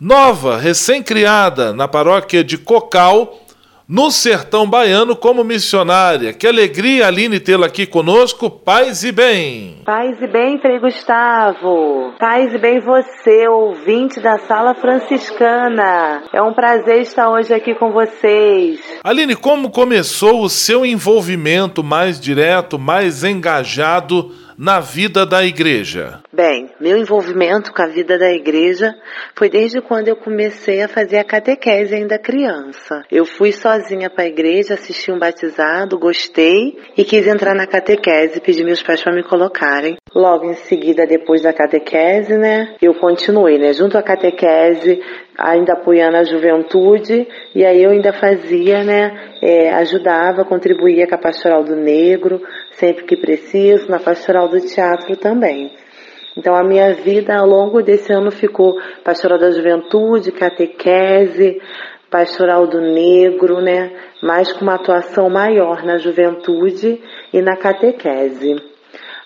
nova, 0.00 0.58
recém-criada, 0.58 1.72
na 1.72 1.86
paróquia 1.88 2.42
de 2.42 2.58
Cocal, 2.58 3.43
no 3.88 4.10
sertão 4.10 4.68
baiano 4.68 5.14
como 5.14 5.44
missionária. 5.44 6.32
Que 6.32 6.46
alegria, 6.46 7.06
Aline, 7.06 7.38
tê-la 7.38 7.66
aqui 7.66 7.86
conosco. 7.86 8.48
Paz 8.48 9.04
e 9.04 9.12
bem. 9.12 9.82
Paz 9.84 10.20
e 10.20 10.26
bem, 10.26 10.58
Frei 10.58 10.78
Gustavo. 10.78 12.14
Paz 12.18 12.54
e 12.54 12.58
bem 12.58 12.80
você, 12.80 13.46
ouvinte 13.48 14.20
da 14.20 14.38
Sala 14.38 14.74
Franciscana. 14.74 16.22
É 16.32 16.42
um 16.42 16.54
prazer 16.54 17.02
estar 17.02 17.30
hoje 17.30 17.52
aqui 17.52 17.74
com 17.74 17.92
vocês. 17.92 18.80
Aline, 19.04 19.36
como 19.36 19.70
começou 19.70 20.42
o 20.42 20.48
seu 20.48 20.84
envolvimento 20.86 21.84
mais 21.84 22.18
direto, 22.18 22.78
mais 22.78 23.22
engajado 23.22 24.32
na 24.56 24.80
vida 24.80 25.26
da 25.26 25.44
igreja? 25.44 26.23
Bem, 26.34 26.68
meu 26.80 26.96
envolvimento 26.96 27.72
com 27.72 27.80
a 27.80 27.86
vida 27.86 28.18
da 28.18 28.28
igreja 28.28 28.92
foi 29.36 29.48
desde 29.48 29.80
quando 29.80 30.08
eu 30.08 30.16
comecei 30.16 30.82
a 30.82 30.88
fazer 30.88 31.18
a 31.18 31.24
catequese 31.24 31.94
ainda 31.94 32.18
criança. 32.18 33.04
Eu 33.08 33.24
fui 33.24 33.52
sozinha 33.52 34.10
para 34.10 34.24
a 34.24 34.26
igreja, 34.26 34.74
assisti 34.74 35.12
um 35.12 35.18
batizado, 35.18 35.96
gostei 35.96 36.76
e 36.96 37.04
quis 37.04 37.28
entrar 37.28 37.54
na 37.54 37.68
catequese, 37.68 38.40
pedi 38.40 38.64
meus 38.64 38.82
pais 38.82 39.00
para 39.00 39.14
me 39.14 39.22
colocarem. 39.22 39.96
Logo 40.12 40.50
em 40.50 40.54
seguida, 40.54 41.06
depois 41.06 41.42
da 41.42 41.52
catequese, 41.52 42.36
né, 42.36 42.74
eu 42.82 42.94
continuei, 42.94 43.56
né, 43.56 43.72
junto 43.72 43.96
à 43.96 44.02
catequese, 44.02 45.00
ainda 45.38 45.74
apoiando 45.74 46.16
a 46.16 46.24
juventude, 46.24 47.28
e 47.54 47.64
aí 47.64 47.80
eu 47.80 47.90
ainda 47.90 48.12
fazia, 48.12 48.82
né, 48.82 49.34
é, 49.40 49.72
ajudava, 49.74 50.44
contribuía 50.44 51.06
com 51.06 51.14
a 51.14 51.18
pastoral 51.18 51.62
do 51.62 51.76
negro, 51.76 52.42
sempre 52.72 53.04
que 53.04 53.16
preciso, 53.16 53.88
na 53.88 54.00
pastoral 54.00 54.48
do 54.48 54.60
teatro 54.60 55.16
também. 55.16 55.83
Então 56.36 56.54
a 56.54 56.64
minha 56.64 56.94
vida 56.94 57.36
ao 57.36 57.46
longo 57.46 57.82
desse 57.82 58.12
ano 58.12 58.30
ficou 58.30 58.74
pastoral 59.04 59.38
da 59.38 59.50
juventude, 59.50 60.32
catequese, 60.32 61.60
pastoral 62.10 62.66
do 62.66 62.80
negro, 62.80 63.60
né? 63.60 63.92
Mas 64.22 64.52
com 64.52 64.62
uma 64.62 64.74
atuação 64.74 65.28
maior 65.28 65.84
na 65.84 65.98
juventude 65.98 67.00
e 67.32 67.40
na 67.40 67.56
catequese. 67.56 68.56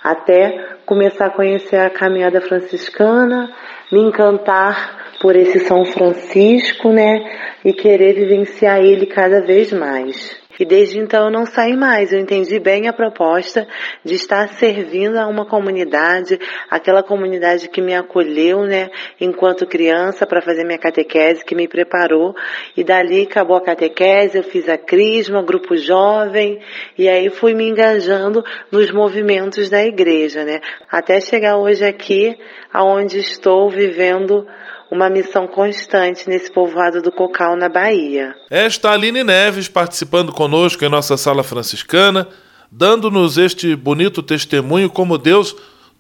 Até 0.03 0.77
começar 0.87 1.27
a 1.27 1.31
conhecer 1.31 1.77
a 1.77 1.90
caminhada 1.90 2.40
franciscana, 2.40 3.51
me 3.92 4.01
encantar 4.01 5.16
por 5.21 5.35
esse 5.35 5.61
São 5.61 5.85
Francisco, 5.85 6.90
né? 6.90 7.18
E 7.64 7.73
querer 7.73 8.14
vivenciar 8.14 8.81
ele 8.81 9.07
cada 9.07 9.40
vez 9.40 9.73
mais. 9.73 10.48
E 10.59 10.64
desde 10.64 10.99
então 10.99 11.27
eu 11.27 11.31
não 11.31 11.47
saí 11.47 11.77
mais. 11.77 12.12
Eu 12.12 12.18
entendi 12.18 12.59
bem 12.59 12.88
a 12.88 12.92
proposta 12.92 13.66
de 14.05 14.14
estar 14.14 14.49
servindo 14.55 15.16
a 15.16 15.27
uma 15.27 15.47
comunidade, 15.47 16.38
aquela 16.68 17.03
comunidade 17.03 17.68
que 17.68 17.81
me 17.81 17.94
acolheu, 17.94 18.64
né, 18.64 18.90
enquanto 19.21 19.66
criança 19.66 20.27
para 20.27 20.42
fazer 20.42 20.64
minha 20.64 20.79
catequese, 20.79 21.44
que 21.44 21.55
me 21.55 21.68
preparou. 21.68 22.35
E 22.77 22.83
dali 22.83 23.23
acabou 23.23 23.57
a 23.57 23.64
catequese, 23.64 24.38
eu 24.38 24.42
fiz 24.42 24.68
a 24.68 24.77
crisma, 24.77 25.42
grupo 25.42 25.77
jovem, 25.77 26.61
e 26.97 27.09
aí 27.09 27.31
fui 27.31 27.55
me 27.55 27.68
engajando 27.68 28.44
nos 28.71 28.90
movimentos 28.90 29.71
da 29.71 29.85
igreja, 29.85 30.44
né, 30.44 30.61
até 30.90 31.21
chegar 31.21 31.57
hoje 31.57 31.85
aqui, 31.85 32.37
aonde 32.73 33.18
estou 33.18 33.71
vivendo 33.71 34.47
uma 34.90 35.11
missão 35.11 35.46
constante 35.46 36.29
nesse 36.29 36.51
povoado 36.51 37.03
do 37.03 37.12
Cocal, 37.12 37.57
na 37.57 37.68
Bahia. 37.68 38.35
Esta 38.51 38.90
Aline 38.90 39.22
Neves 39.22 39.68
participando 39.68 40.33
conosco 40.33 40.85
em 40.85 40.88
nossa 40.88 41.16
sala 41.16 41.42
franciscana, 41.42 42.27
dando-nos 42.70 43.37
este 43.37 43.77
bonito 43.77 44.22
testemunho 44.22 44.88
como 44.88 45.18
Deus 45.18 45.55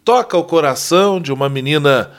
toca 0.04 0.36
o 0.38 0.44
coração 0.44 1.20
de 1.20 1.32
uma 1.32 1.48
menina 1.48 2.10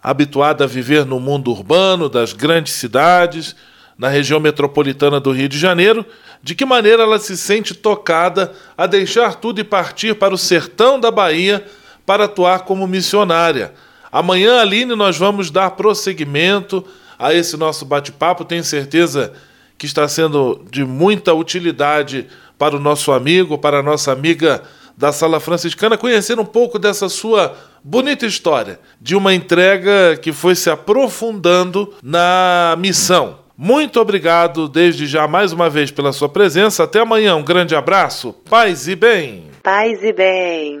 habituada 0.00 0.64
a 0.64 0.68
viver 0.68 1.04
no 1.04 1.18
mundo 1.18 1.50
urbano 1.50 2.08
das 2.08 2.32
grandes 2.32 2.74
cidades, 2.74 3.56
na 3.98 4.08
região 4.08 4.38
metropolitana 4.38 5.18
do 5.18 5.32
Rio 5.32 5.48
de 5.48 5.58
Janeiro, 5.58 6.04
de 6.42 6.54
que 6.54 6.64
maneira 6.64 7.02
ela 7.02 7.18
se 7.18 7.36
sente 7.36 7.74
tocada 7.74 8.52
a 8.76 8.86
deixar 8.86 9.36
tudo 9.36 9.60
e 9.60 9.64
partir 9.64 10.14
para 10.14 10.34
o 10.34 10.38
sertão 10.38 10.98
da 10.98 11.10
Bahia 11.10 11.64
para 12.04 12.24
atuar 12.24 12.60
como 12.60 12.86
missionária 12.86 13.72
Amanhã, 14.14 14.60
Aline, 14.60 14.94
nós 14.94 15.18
vamos 15.18 15.50
dar 15.50 15.72
prosseguimento 15.72 16.84
a 17.18 17.34
esse 17.34 17.56
nosso 17.56 17.84
bate-papo. 17.84 18.44
Tenho 18.44 18.62
certeza 18.62 19.32
que 19.76 19.86
está 19.86 20.06
sendo 20.06 20.64
de 20.70 20.84
muita 20.84 21.34
utilidade 21.34 22.28
para 22.56 22.76
o 22.76 22.78
nosso 22.78 23.10
amigo, 23.10 23.58
para 23.58 23.80
a 23.80 23.82
nossa 23.82 24.12
amiga 24.12 24.62
da 24.96 25.10
Sala 25.10 25.40
Franciscana, 25.40 25.98
conhecer 25.98 26.38
um 26.38 26.44
pouco 26.44 26.78
dessa 26.78 27.08
sua 27.08 27.56
bonita 27.82 28.24
história, 28.24 28.78
de 29.00 29.16
uma 29.16 29.34
entrega 29.34 30.16
que 30.22 30.32
foi 30.32 30.54
se 30.54 30.70
aprofundando 30.70 31.92
na 32.00 32.76
missão. 32.78 33.40
Muito 33.58 34.00
obrigado 34.00 34.68
desde 34.68 35.08
já 35.08 35.26
mais 35.26 35.52
uma 35.52 35.68
vez 35.68 35.90
pela 35.90 36.12
sua 36.12 36.28
presença. 36.28 36.84
Até 36.84 37.00
amanhã. 37.00 37.34
Um 37.34 37.42
grande 37.42 37.74
abraço. 37.74 38.32
Paz 38.48 38.86
e 38.86 38.94
bem. 38.94 39.46
Paz 39.60 40.00
e 40.04 40.12
bem. 40.12 40.80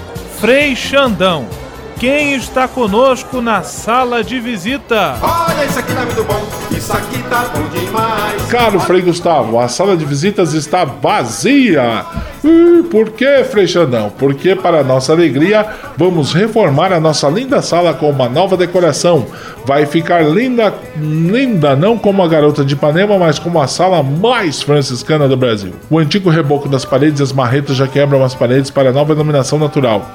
Frei 0.41 0.75
Xandão. 0.75 1.45
Quem 1.99 2.33
está 2.33 2.67
conosco 2.67 3.43
na 3.43 3.61
sala 3.61 4.23
de 4.23 4.39
visita? 4.39 5.15
Olha, 5.21 5.65
isso 5.65 5.77
aqui 5.77 5.93
tá 5.93 6.01
muito 6.01 6.23
bom, 6.23 6.49
isso 6.75 6.91
aqui 6.91 7.21
tá 7.29 7.45
bom 7.53 7.67
demais. 7.69 8.41
Caro 8.49 8.79
Frei 8.79 9.03
Gustavo, 9.03 9.59
a 9.59 9.67
sala 9.67 9.95
de 9.95 10.03
visitas 10.03 10.55
está 10.55 10.83
vazia. 10.83 12.03
Por 12.89 13.11
que, 13.11 13.43
Frei 13.43 13.67
Xandão? 13.67 14.11
Porque, 14.17 14.55
para 14.55 14.83
nossa 14.83 15.13
alegria, 15.13 15.65
vamos 15.95 16.33
reformar 16.33 16.91
a 16.91 16.99
nossa 16.99 17.29
linda 17.29 17.61
sala 17.61 17.93
com 17.93 18.09
uma 18.09 18.27
nova 18.27 18.57
decoração. 18.57 19.27
Vai 19.65 19.85
ficar 19.85 20.21
linda, 20.21 20.73
linda, 20.99 21.75
não 21.75 21.97
como 21.97 22.23
a 22.23 22.27
garota 22.27 22.65
de 22.65 22.73
Ipanema, 22.73 23.17
mas 23.17 23.37
como 23.37 23.61
a 23.61 23.67
sala 23.67 24.01
mais 24.01 24.61
franciscana 24.61 25.27
do 25.27 25.37
Brasil. 25.37 25.73
O 25.89 25.99
antigo 25.99 26.29
reboco 26.29 26.67
das 26.67 26.83
paredes 26.83 27.19
e 27.19 27.23
as 27.23 27.31
marretas 27.31 27.77
já 27.77 27.87
quebram 27.87 28.23
as 28.23 28.33
paredes 28.33 28.71
para 28.71 28.89
a 28.89 28.93
nova 28.93 29.13
iluminação 29.13 29.59
natural. 29.59 30.11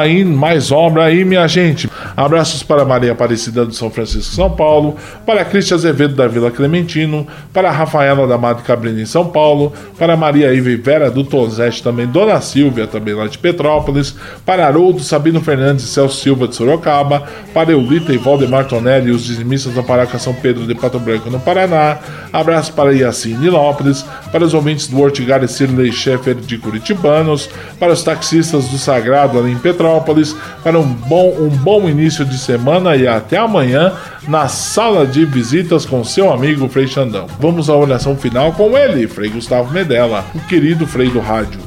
Aí, 0.00 0.24
mais 0.24 0.70
obra 0.70 1.04
aí, 1.04 1.24
minha 1.24 1.48
gente. 1.48 1.90
Abraços 2.16 2.62
para 2.62 2.84
Maria 2.84 3.12
Aparecida 3.12 3.64
do 3.64 3.74
São 3.74 3.90
Francisco, 3.90 4.34
São 4.34 4.50
Paulo, 4.50 4.96
para 5.26 5.44
Cristian 5.44 5.76
Azevedo 5.76 6.14
da 6.14 6.28
Vila 6.28 6.50
Clementino, 6.50 7.26
para 7.52 7.70
Rafaela 7.70 8.26
da 8.26 8.38
Mata 8.38 8.62
Cabrini 8.62 9.06
São 9.06 9.26
Paulo, 9.26 9.72
para 9.98 10.16
Maria 10.16 10.52
Iva 10.54 10.70
e 10.70 10.78
Do 11.10 11.24
Tonzeste, 11.24 11.82
também 11.82 12.06
Dona 12.06 12.40
Silvia, 12.40 12.86
também 12.86 13.14
lá 13.14 13.26
de 13.26 13.38
Petrópolis, 13.38 14.14
para 14.44 14.66
Haroldo 14.66 15.00
Sabino 15.00 15.40
Fernandes 15.40 15.84
e 15.84 15.88
Celso 15.88 16.20
Silva 16.20 16.48
de 16.48 16.56
Sorocaba, 16.56 17.24
para 17.52 17.72
Eulita 17.72 18.12
e 18.12 18.18
Valdemar 18.18 18.66
Tonelli 18.66 19.08
e 19.08 19.12
os 19.12 19.24
dizimistas 19.24 19.74
da 19.74 19.82
Paraca 19.82 20.18
São 20.18 20.34
Pedro 20.34 20.66
de 20.66 20.74
Pato 20.74 20.98
Branco 20.98 21.30
no 21.30 21.40
Paraná, 21.40 21.98
abraço 22.32 22.72
para 22.72 22.92
Yacine 22.92 23.50
Lópolis, 23.50 24.04
para 24.32 24.44
os 24.44 24.54
ouvintes 24.54 24.88
do 24.88 25.00
Ortigar 25.00 25.42
e 25.42 25.48
Cirlei 25.48 25.92
Schaeffer 25.92 26.34
de 26.34 26.58
Curitibanos, 26.58 27.48
para 27.78 27.92
os 27.92 28.02
taxistas 28.02 28.68
do 28.68 28.78
Sagrado 28.78 29.38
ali 29.38 29.52
em 29.52 29.58
Petrópolis, 29.58 30.34
para 30.62 30.78
um 30.78 30.86
bom, 30.86 31.36
um 31.38 31.48
bom 31.48 31.88
início 31.88 32.24
de 32.24 32.38
semana 32.38 32.96
e 32.96 33.06
até 33.06 33.36
amanhã 33.36 33.92
na 34.26 34.46
sala 34.46 35.06
de 35.06 35.24
visitas 35.24 35.86
com 35.86 36.04
seu 36.04 36.30
amigo 36.30 36.68
Frei 36.68 36.86
Xandão. 36.86 37.26
Vamos 37.40 37.70
à 37.70 37.76
oração 37.76 38.16
final 38.16 38.52
com 38.52 38.76
ele, 38.76 39.08
Frei 39.08 39.30
Gustavo 39.30 39.72
Medella, 39.72 40.24
o 40.34 40.40
querido 40.40 40.86
Frei 40.86 40.97
do 41.06 41.20
Rádio. 41.20 41.60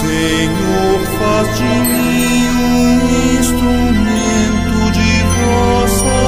Senhor, 0.00 1.00
faz 1.18 1.56
de 1.58 1.62
mim 1.62 2.48
um 2.48 2.96
instrumento 3.38 4.90
de 4.92 5.22
vossa 5.36 6.20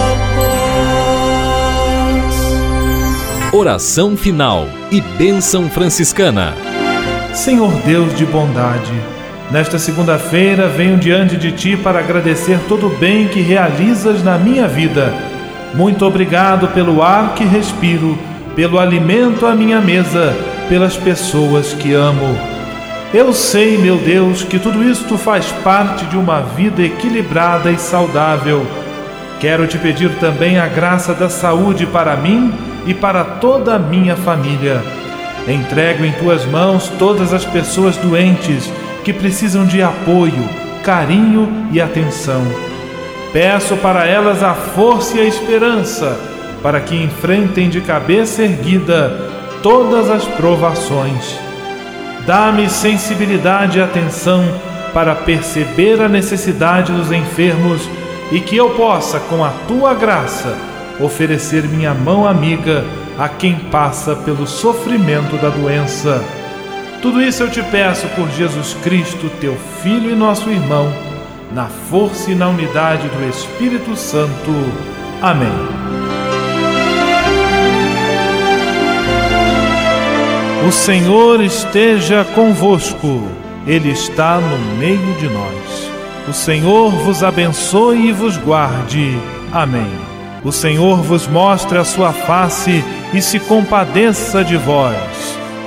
paz. 2.20 3.54
Oração 3.54 4.14
final 4.16 4.68
e 4.90 5.00
bênção 5.00 5.70
franciscana. 5.70 6.54
Senhor 7.32 7.72
Deus 7.86 8.14
de 8.14 8.26
bondade, 8.26 8.92
Nesta 9.52 9.78
segunda-feira 9.78 10.66
venho 10.66 10.96
diante 10.96 11.36
de 11.36 11.52
ti 11.52 11.76
para 11.76 11.98
agradecer 11.98 12.58
todo 12.68 12.86
o 12.86 12.96
bem 12.96 13.28
que 13.28 13.42
realizas 13.42 14.22
na 14.22 14.38
minha 14.38 14.66
vida. 14.66 15.12
Muito 15.74 16.06
obrigado 16.06 16.68
pelo 16.68 17.02
ar 17.02 17.34
que 17.34 17.44
respiro, 17.44 18.18
pelo 18.54 18.78
alimento 18.78 19.46
à 19.46 19.54
minha 19.54 19.80
mesa, 19.80 20.36
pelas 20.68 20.96
pessoas 20.96 21.72
que 21.72 21.92
amo. 21.92 22.36
Eu 23.12 23.32
sei, 23.32 23.76
meu 23.78 23.98
Deus, 23.98 24.42
que 24.42 24.58
tudo 24.58 24.82
isto 24.82 25.18
faz 25.18 25.46
parte 25.64 26.04
de 26.06 26.16
uma 26.16 26.40
vida 26.40 26.82
equilibrada 26.82 27.70
e 27.70 27.78
saudável. 27.78 28.66
Quero 29.40 29.66
te 29.66 29.76
pedir 29.78 30.10
também 30.18 30.58
a 30.58 30.66
graça 30.66 31.12
da 31.14 31.28
saúde 31.28 31.86
para 31.86 32.16
mim 32.16 32.52
e 32.86 32.94
para 32.94 33.24
toda 33.24 33.74
a 33.74 33.78
minha 33.78 34.16
família. 34.16 34.82
Entrego 35.46 36.04
em 36.04 36.12
tuas 36.12 36.44
mãos 36.46 36.88
todas 36.98 37.32
as 37.32 37.44
pessoas 37.44 37.96
doentes 37.96 38.70
que 39.04 39.12
precisam 39.12 39.66
de 39.66 39.82
apoio, 39.82 40.48
carinho 40.84 41.68
e 41.72 41.80
atenção. 41.80 42.42
Peço 43.32 43.76
para 43.78 44.06
elas 44.06 44.42
a 44.42 44.54
força 44.54 45.18
e 45.18 45.20
a 45.20 45.24
esperança 45.24 46.31
para 46.62 46.80
que 46.80 46.94
enfrentem 46.96 47.68
de 47.68 47.80
cabeça 47.80 48.42
erguida 48.42 49.30
todas 49.62 50.10
as 50.10 50.24
provações. 50.24 51.38
Dá-me 52.26 52.68
sensibilidade 52.68 53.78
e 53.78 53.82
atenção 53.82 54.44
para 54.94 55.14
perceber 55.14 56.00
a 56.00 56.08
necessidade 56.08 56.92
dos 56.92 57.10
enfermos 57.10 57.88
e 58.30 58.40
que 58.40 58.56
eu 58.56 58.70
possa, 58.70 59.18
com 59.18 59.44
a 59.44 59.50
tua 59.66 59.94
graça, 59.94 60.56
oferecer 61.00 61.64
minha 61.64 61.92
mão 61.92 62.26
amiga 62.26 62.84
a 63.18 63.28
quem 63.28 63.56
passa 63.56 64.14
pelo 64.14 64.46
sofrimento 64.46 65.36
da 65.36 65.48
doença 65.48 66.22
tudo 67.02 67.20
isso 67.20 67.42
eu 67.42 67.50
te 67.50 67.60
peço 67.64 68.06
por 68.10 68.30
Jesus 68.30 68.74
Cristo, 68.74 69.28
teu 69.40 69.56
Filho 69.82 70.08
e 70.08 70.14
nosso 70.14 70.48
irmão, 70.48 70.88
na 71.52 71.66
força 71.66 72.30
e 72.30 72.34
na 72.36 72.48
unidade 72.48 73.08
do 73.08 73.28
Espírito 73.28 73.96
Santo. 73.96 74.52
Amém. 75.20 75.81
O 80.66 80.70
Senhor 80.70 81.40
esteja 81.42 82.24
convosco, 82.36 83.22
Ele 83.66 83.90
está 83.90 84.38
no 84.38 84.76
meio 84.76 85.14
de 85.18 85.28
nós. 85.28 85.90
O 86.28 86.32
Senhor 86.32 86.90
vos 86.90 87.24
abençoe 87.24 88.10
e 88.10 88.12
vos 88.12 88.36
guarde. 88.36 89.18
Amém. 89.52 89.90
O 90.44 90.52
Senhor 90.52 90.98
vos 91.02 91.26
mostre 91.26 91.78
a 91.78 91.84
sua 91.84 92.12
face 92.12 92.84
e 93.12 93.20
se 93.20 93.40
compadeça 93.40 94.44
de 94.44 94.56
vós. 94.56 94.96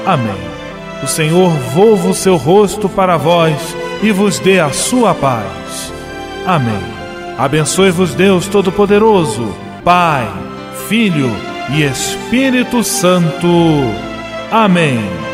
Amém. 0.06 0.56
O 1.04 1.08
Senhor 1.08 1.50
volva 1.74 2.10
o 2.10 2.16
seu 2.16 2.38
rosto 2.38 2.88
para 2.88 3.18
vós 3.18 3.76
e 4.02 4.12
vos 4.12 4.40
dê 4.40 4.62
a 4.62 4.70
sua 4.72 5.14
paz. 5.14 5.92
Amém. 6.48 6.82
Abençoe-vos 7.38 8.14
Deus 8.14 8.48
Todo-Poderoso, 8.48 9.54
Pai, 9.84 10.26
Filho 10.88 11.30
e 11.70 11.84
Espírito 11.84 12.82
Santo. 12.82 14.15
Amém. 14.56 15.25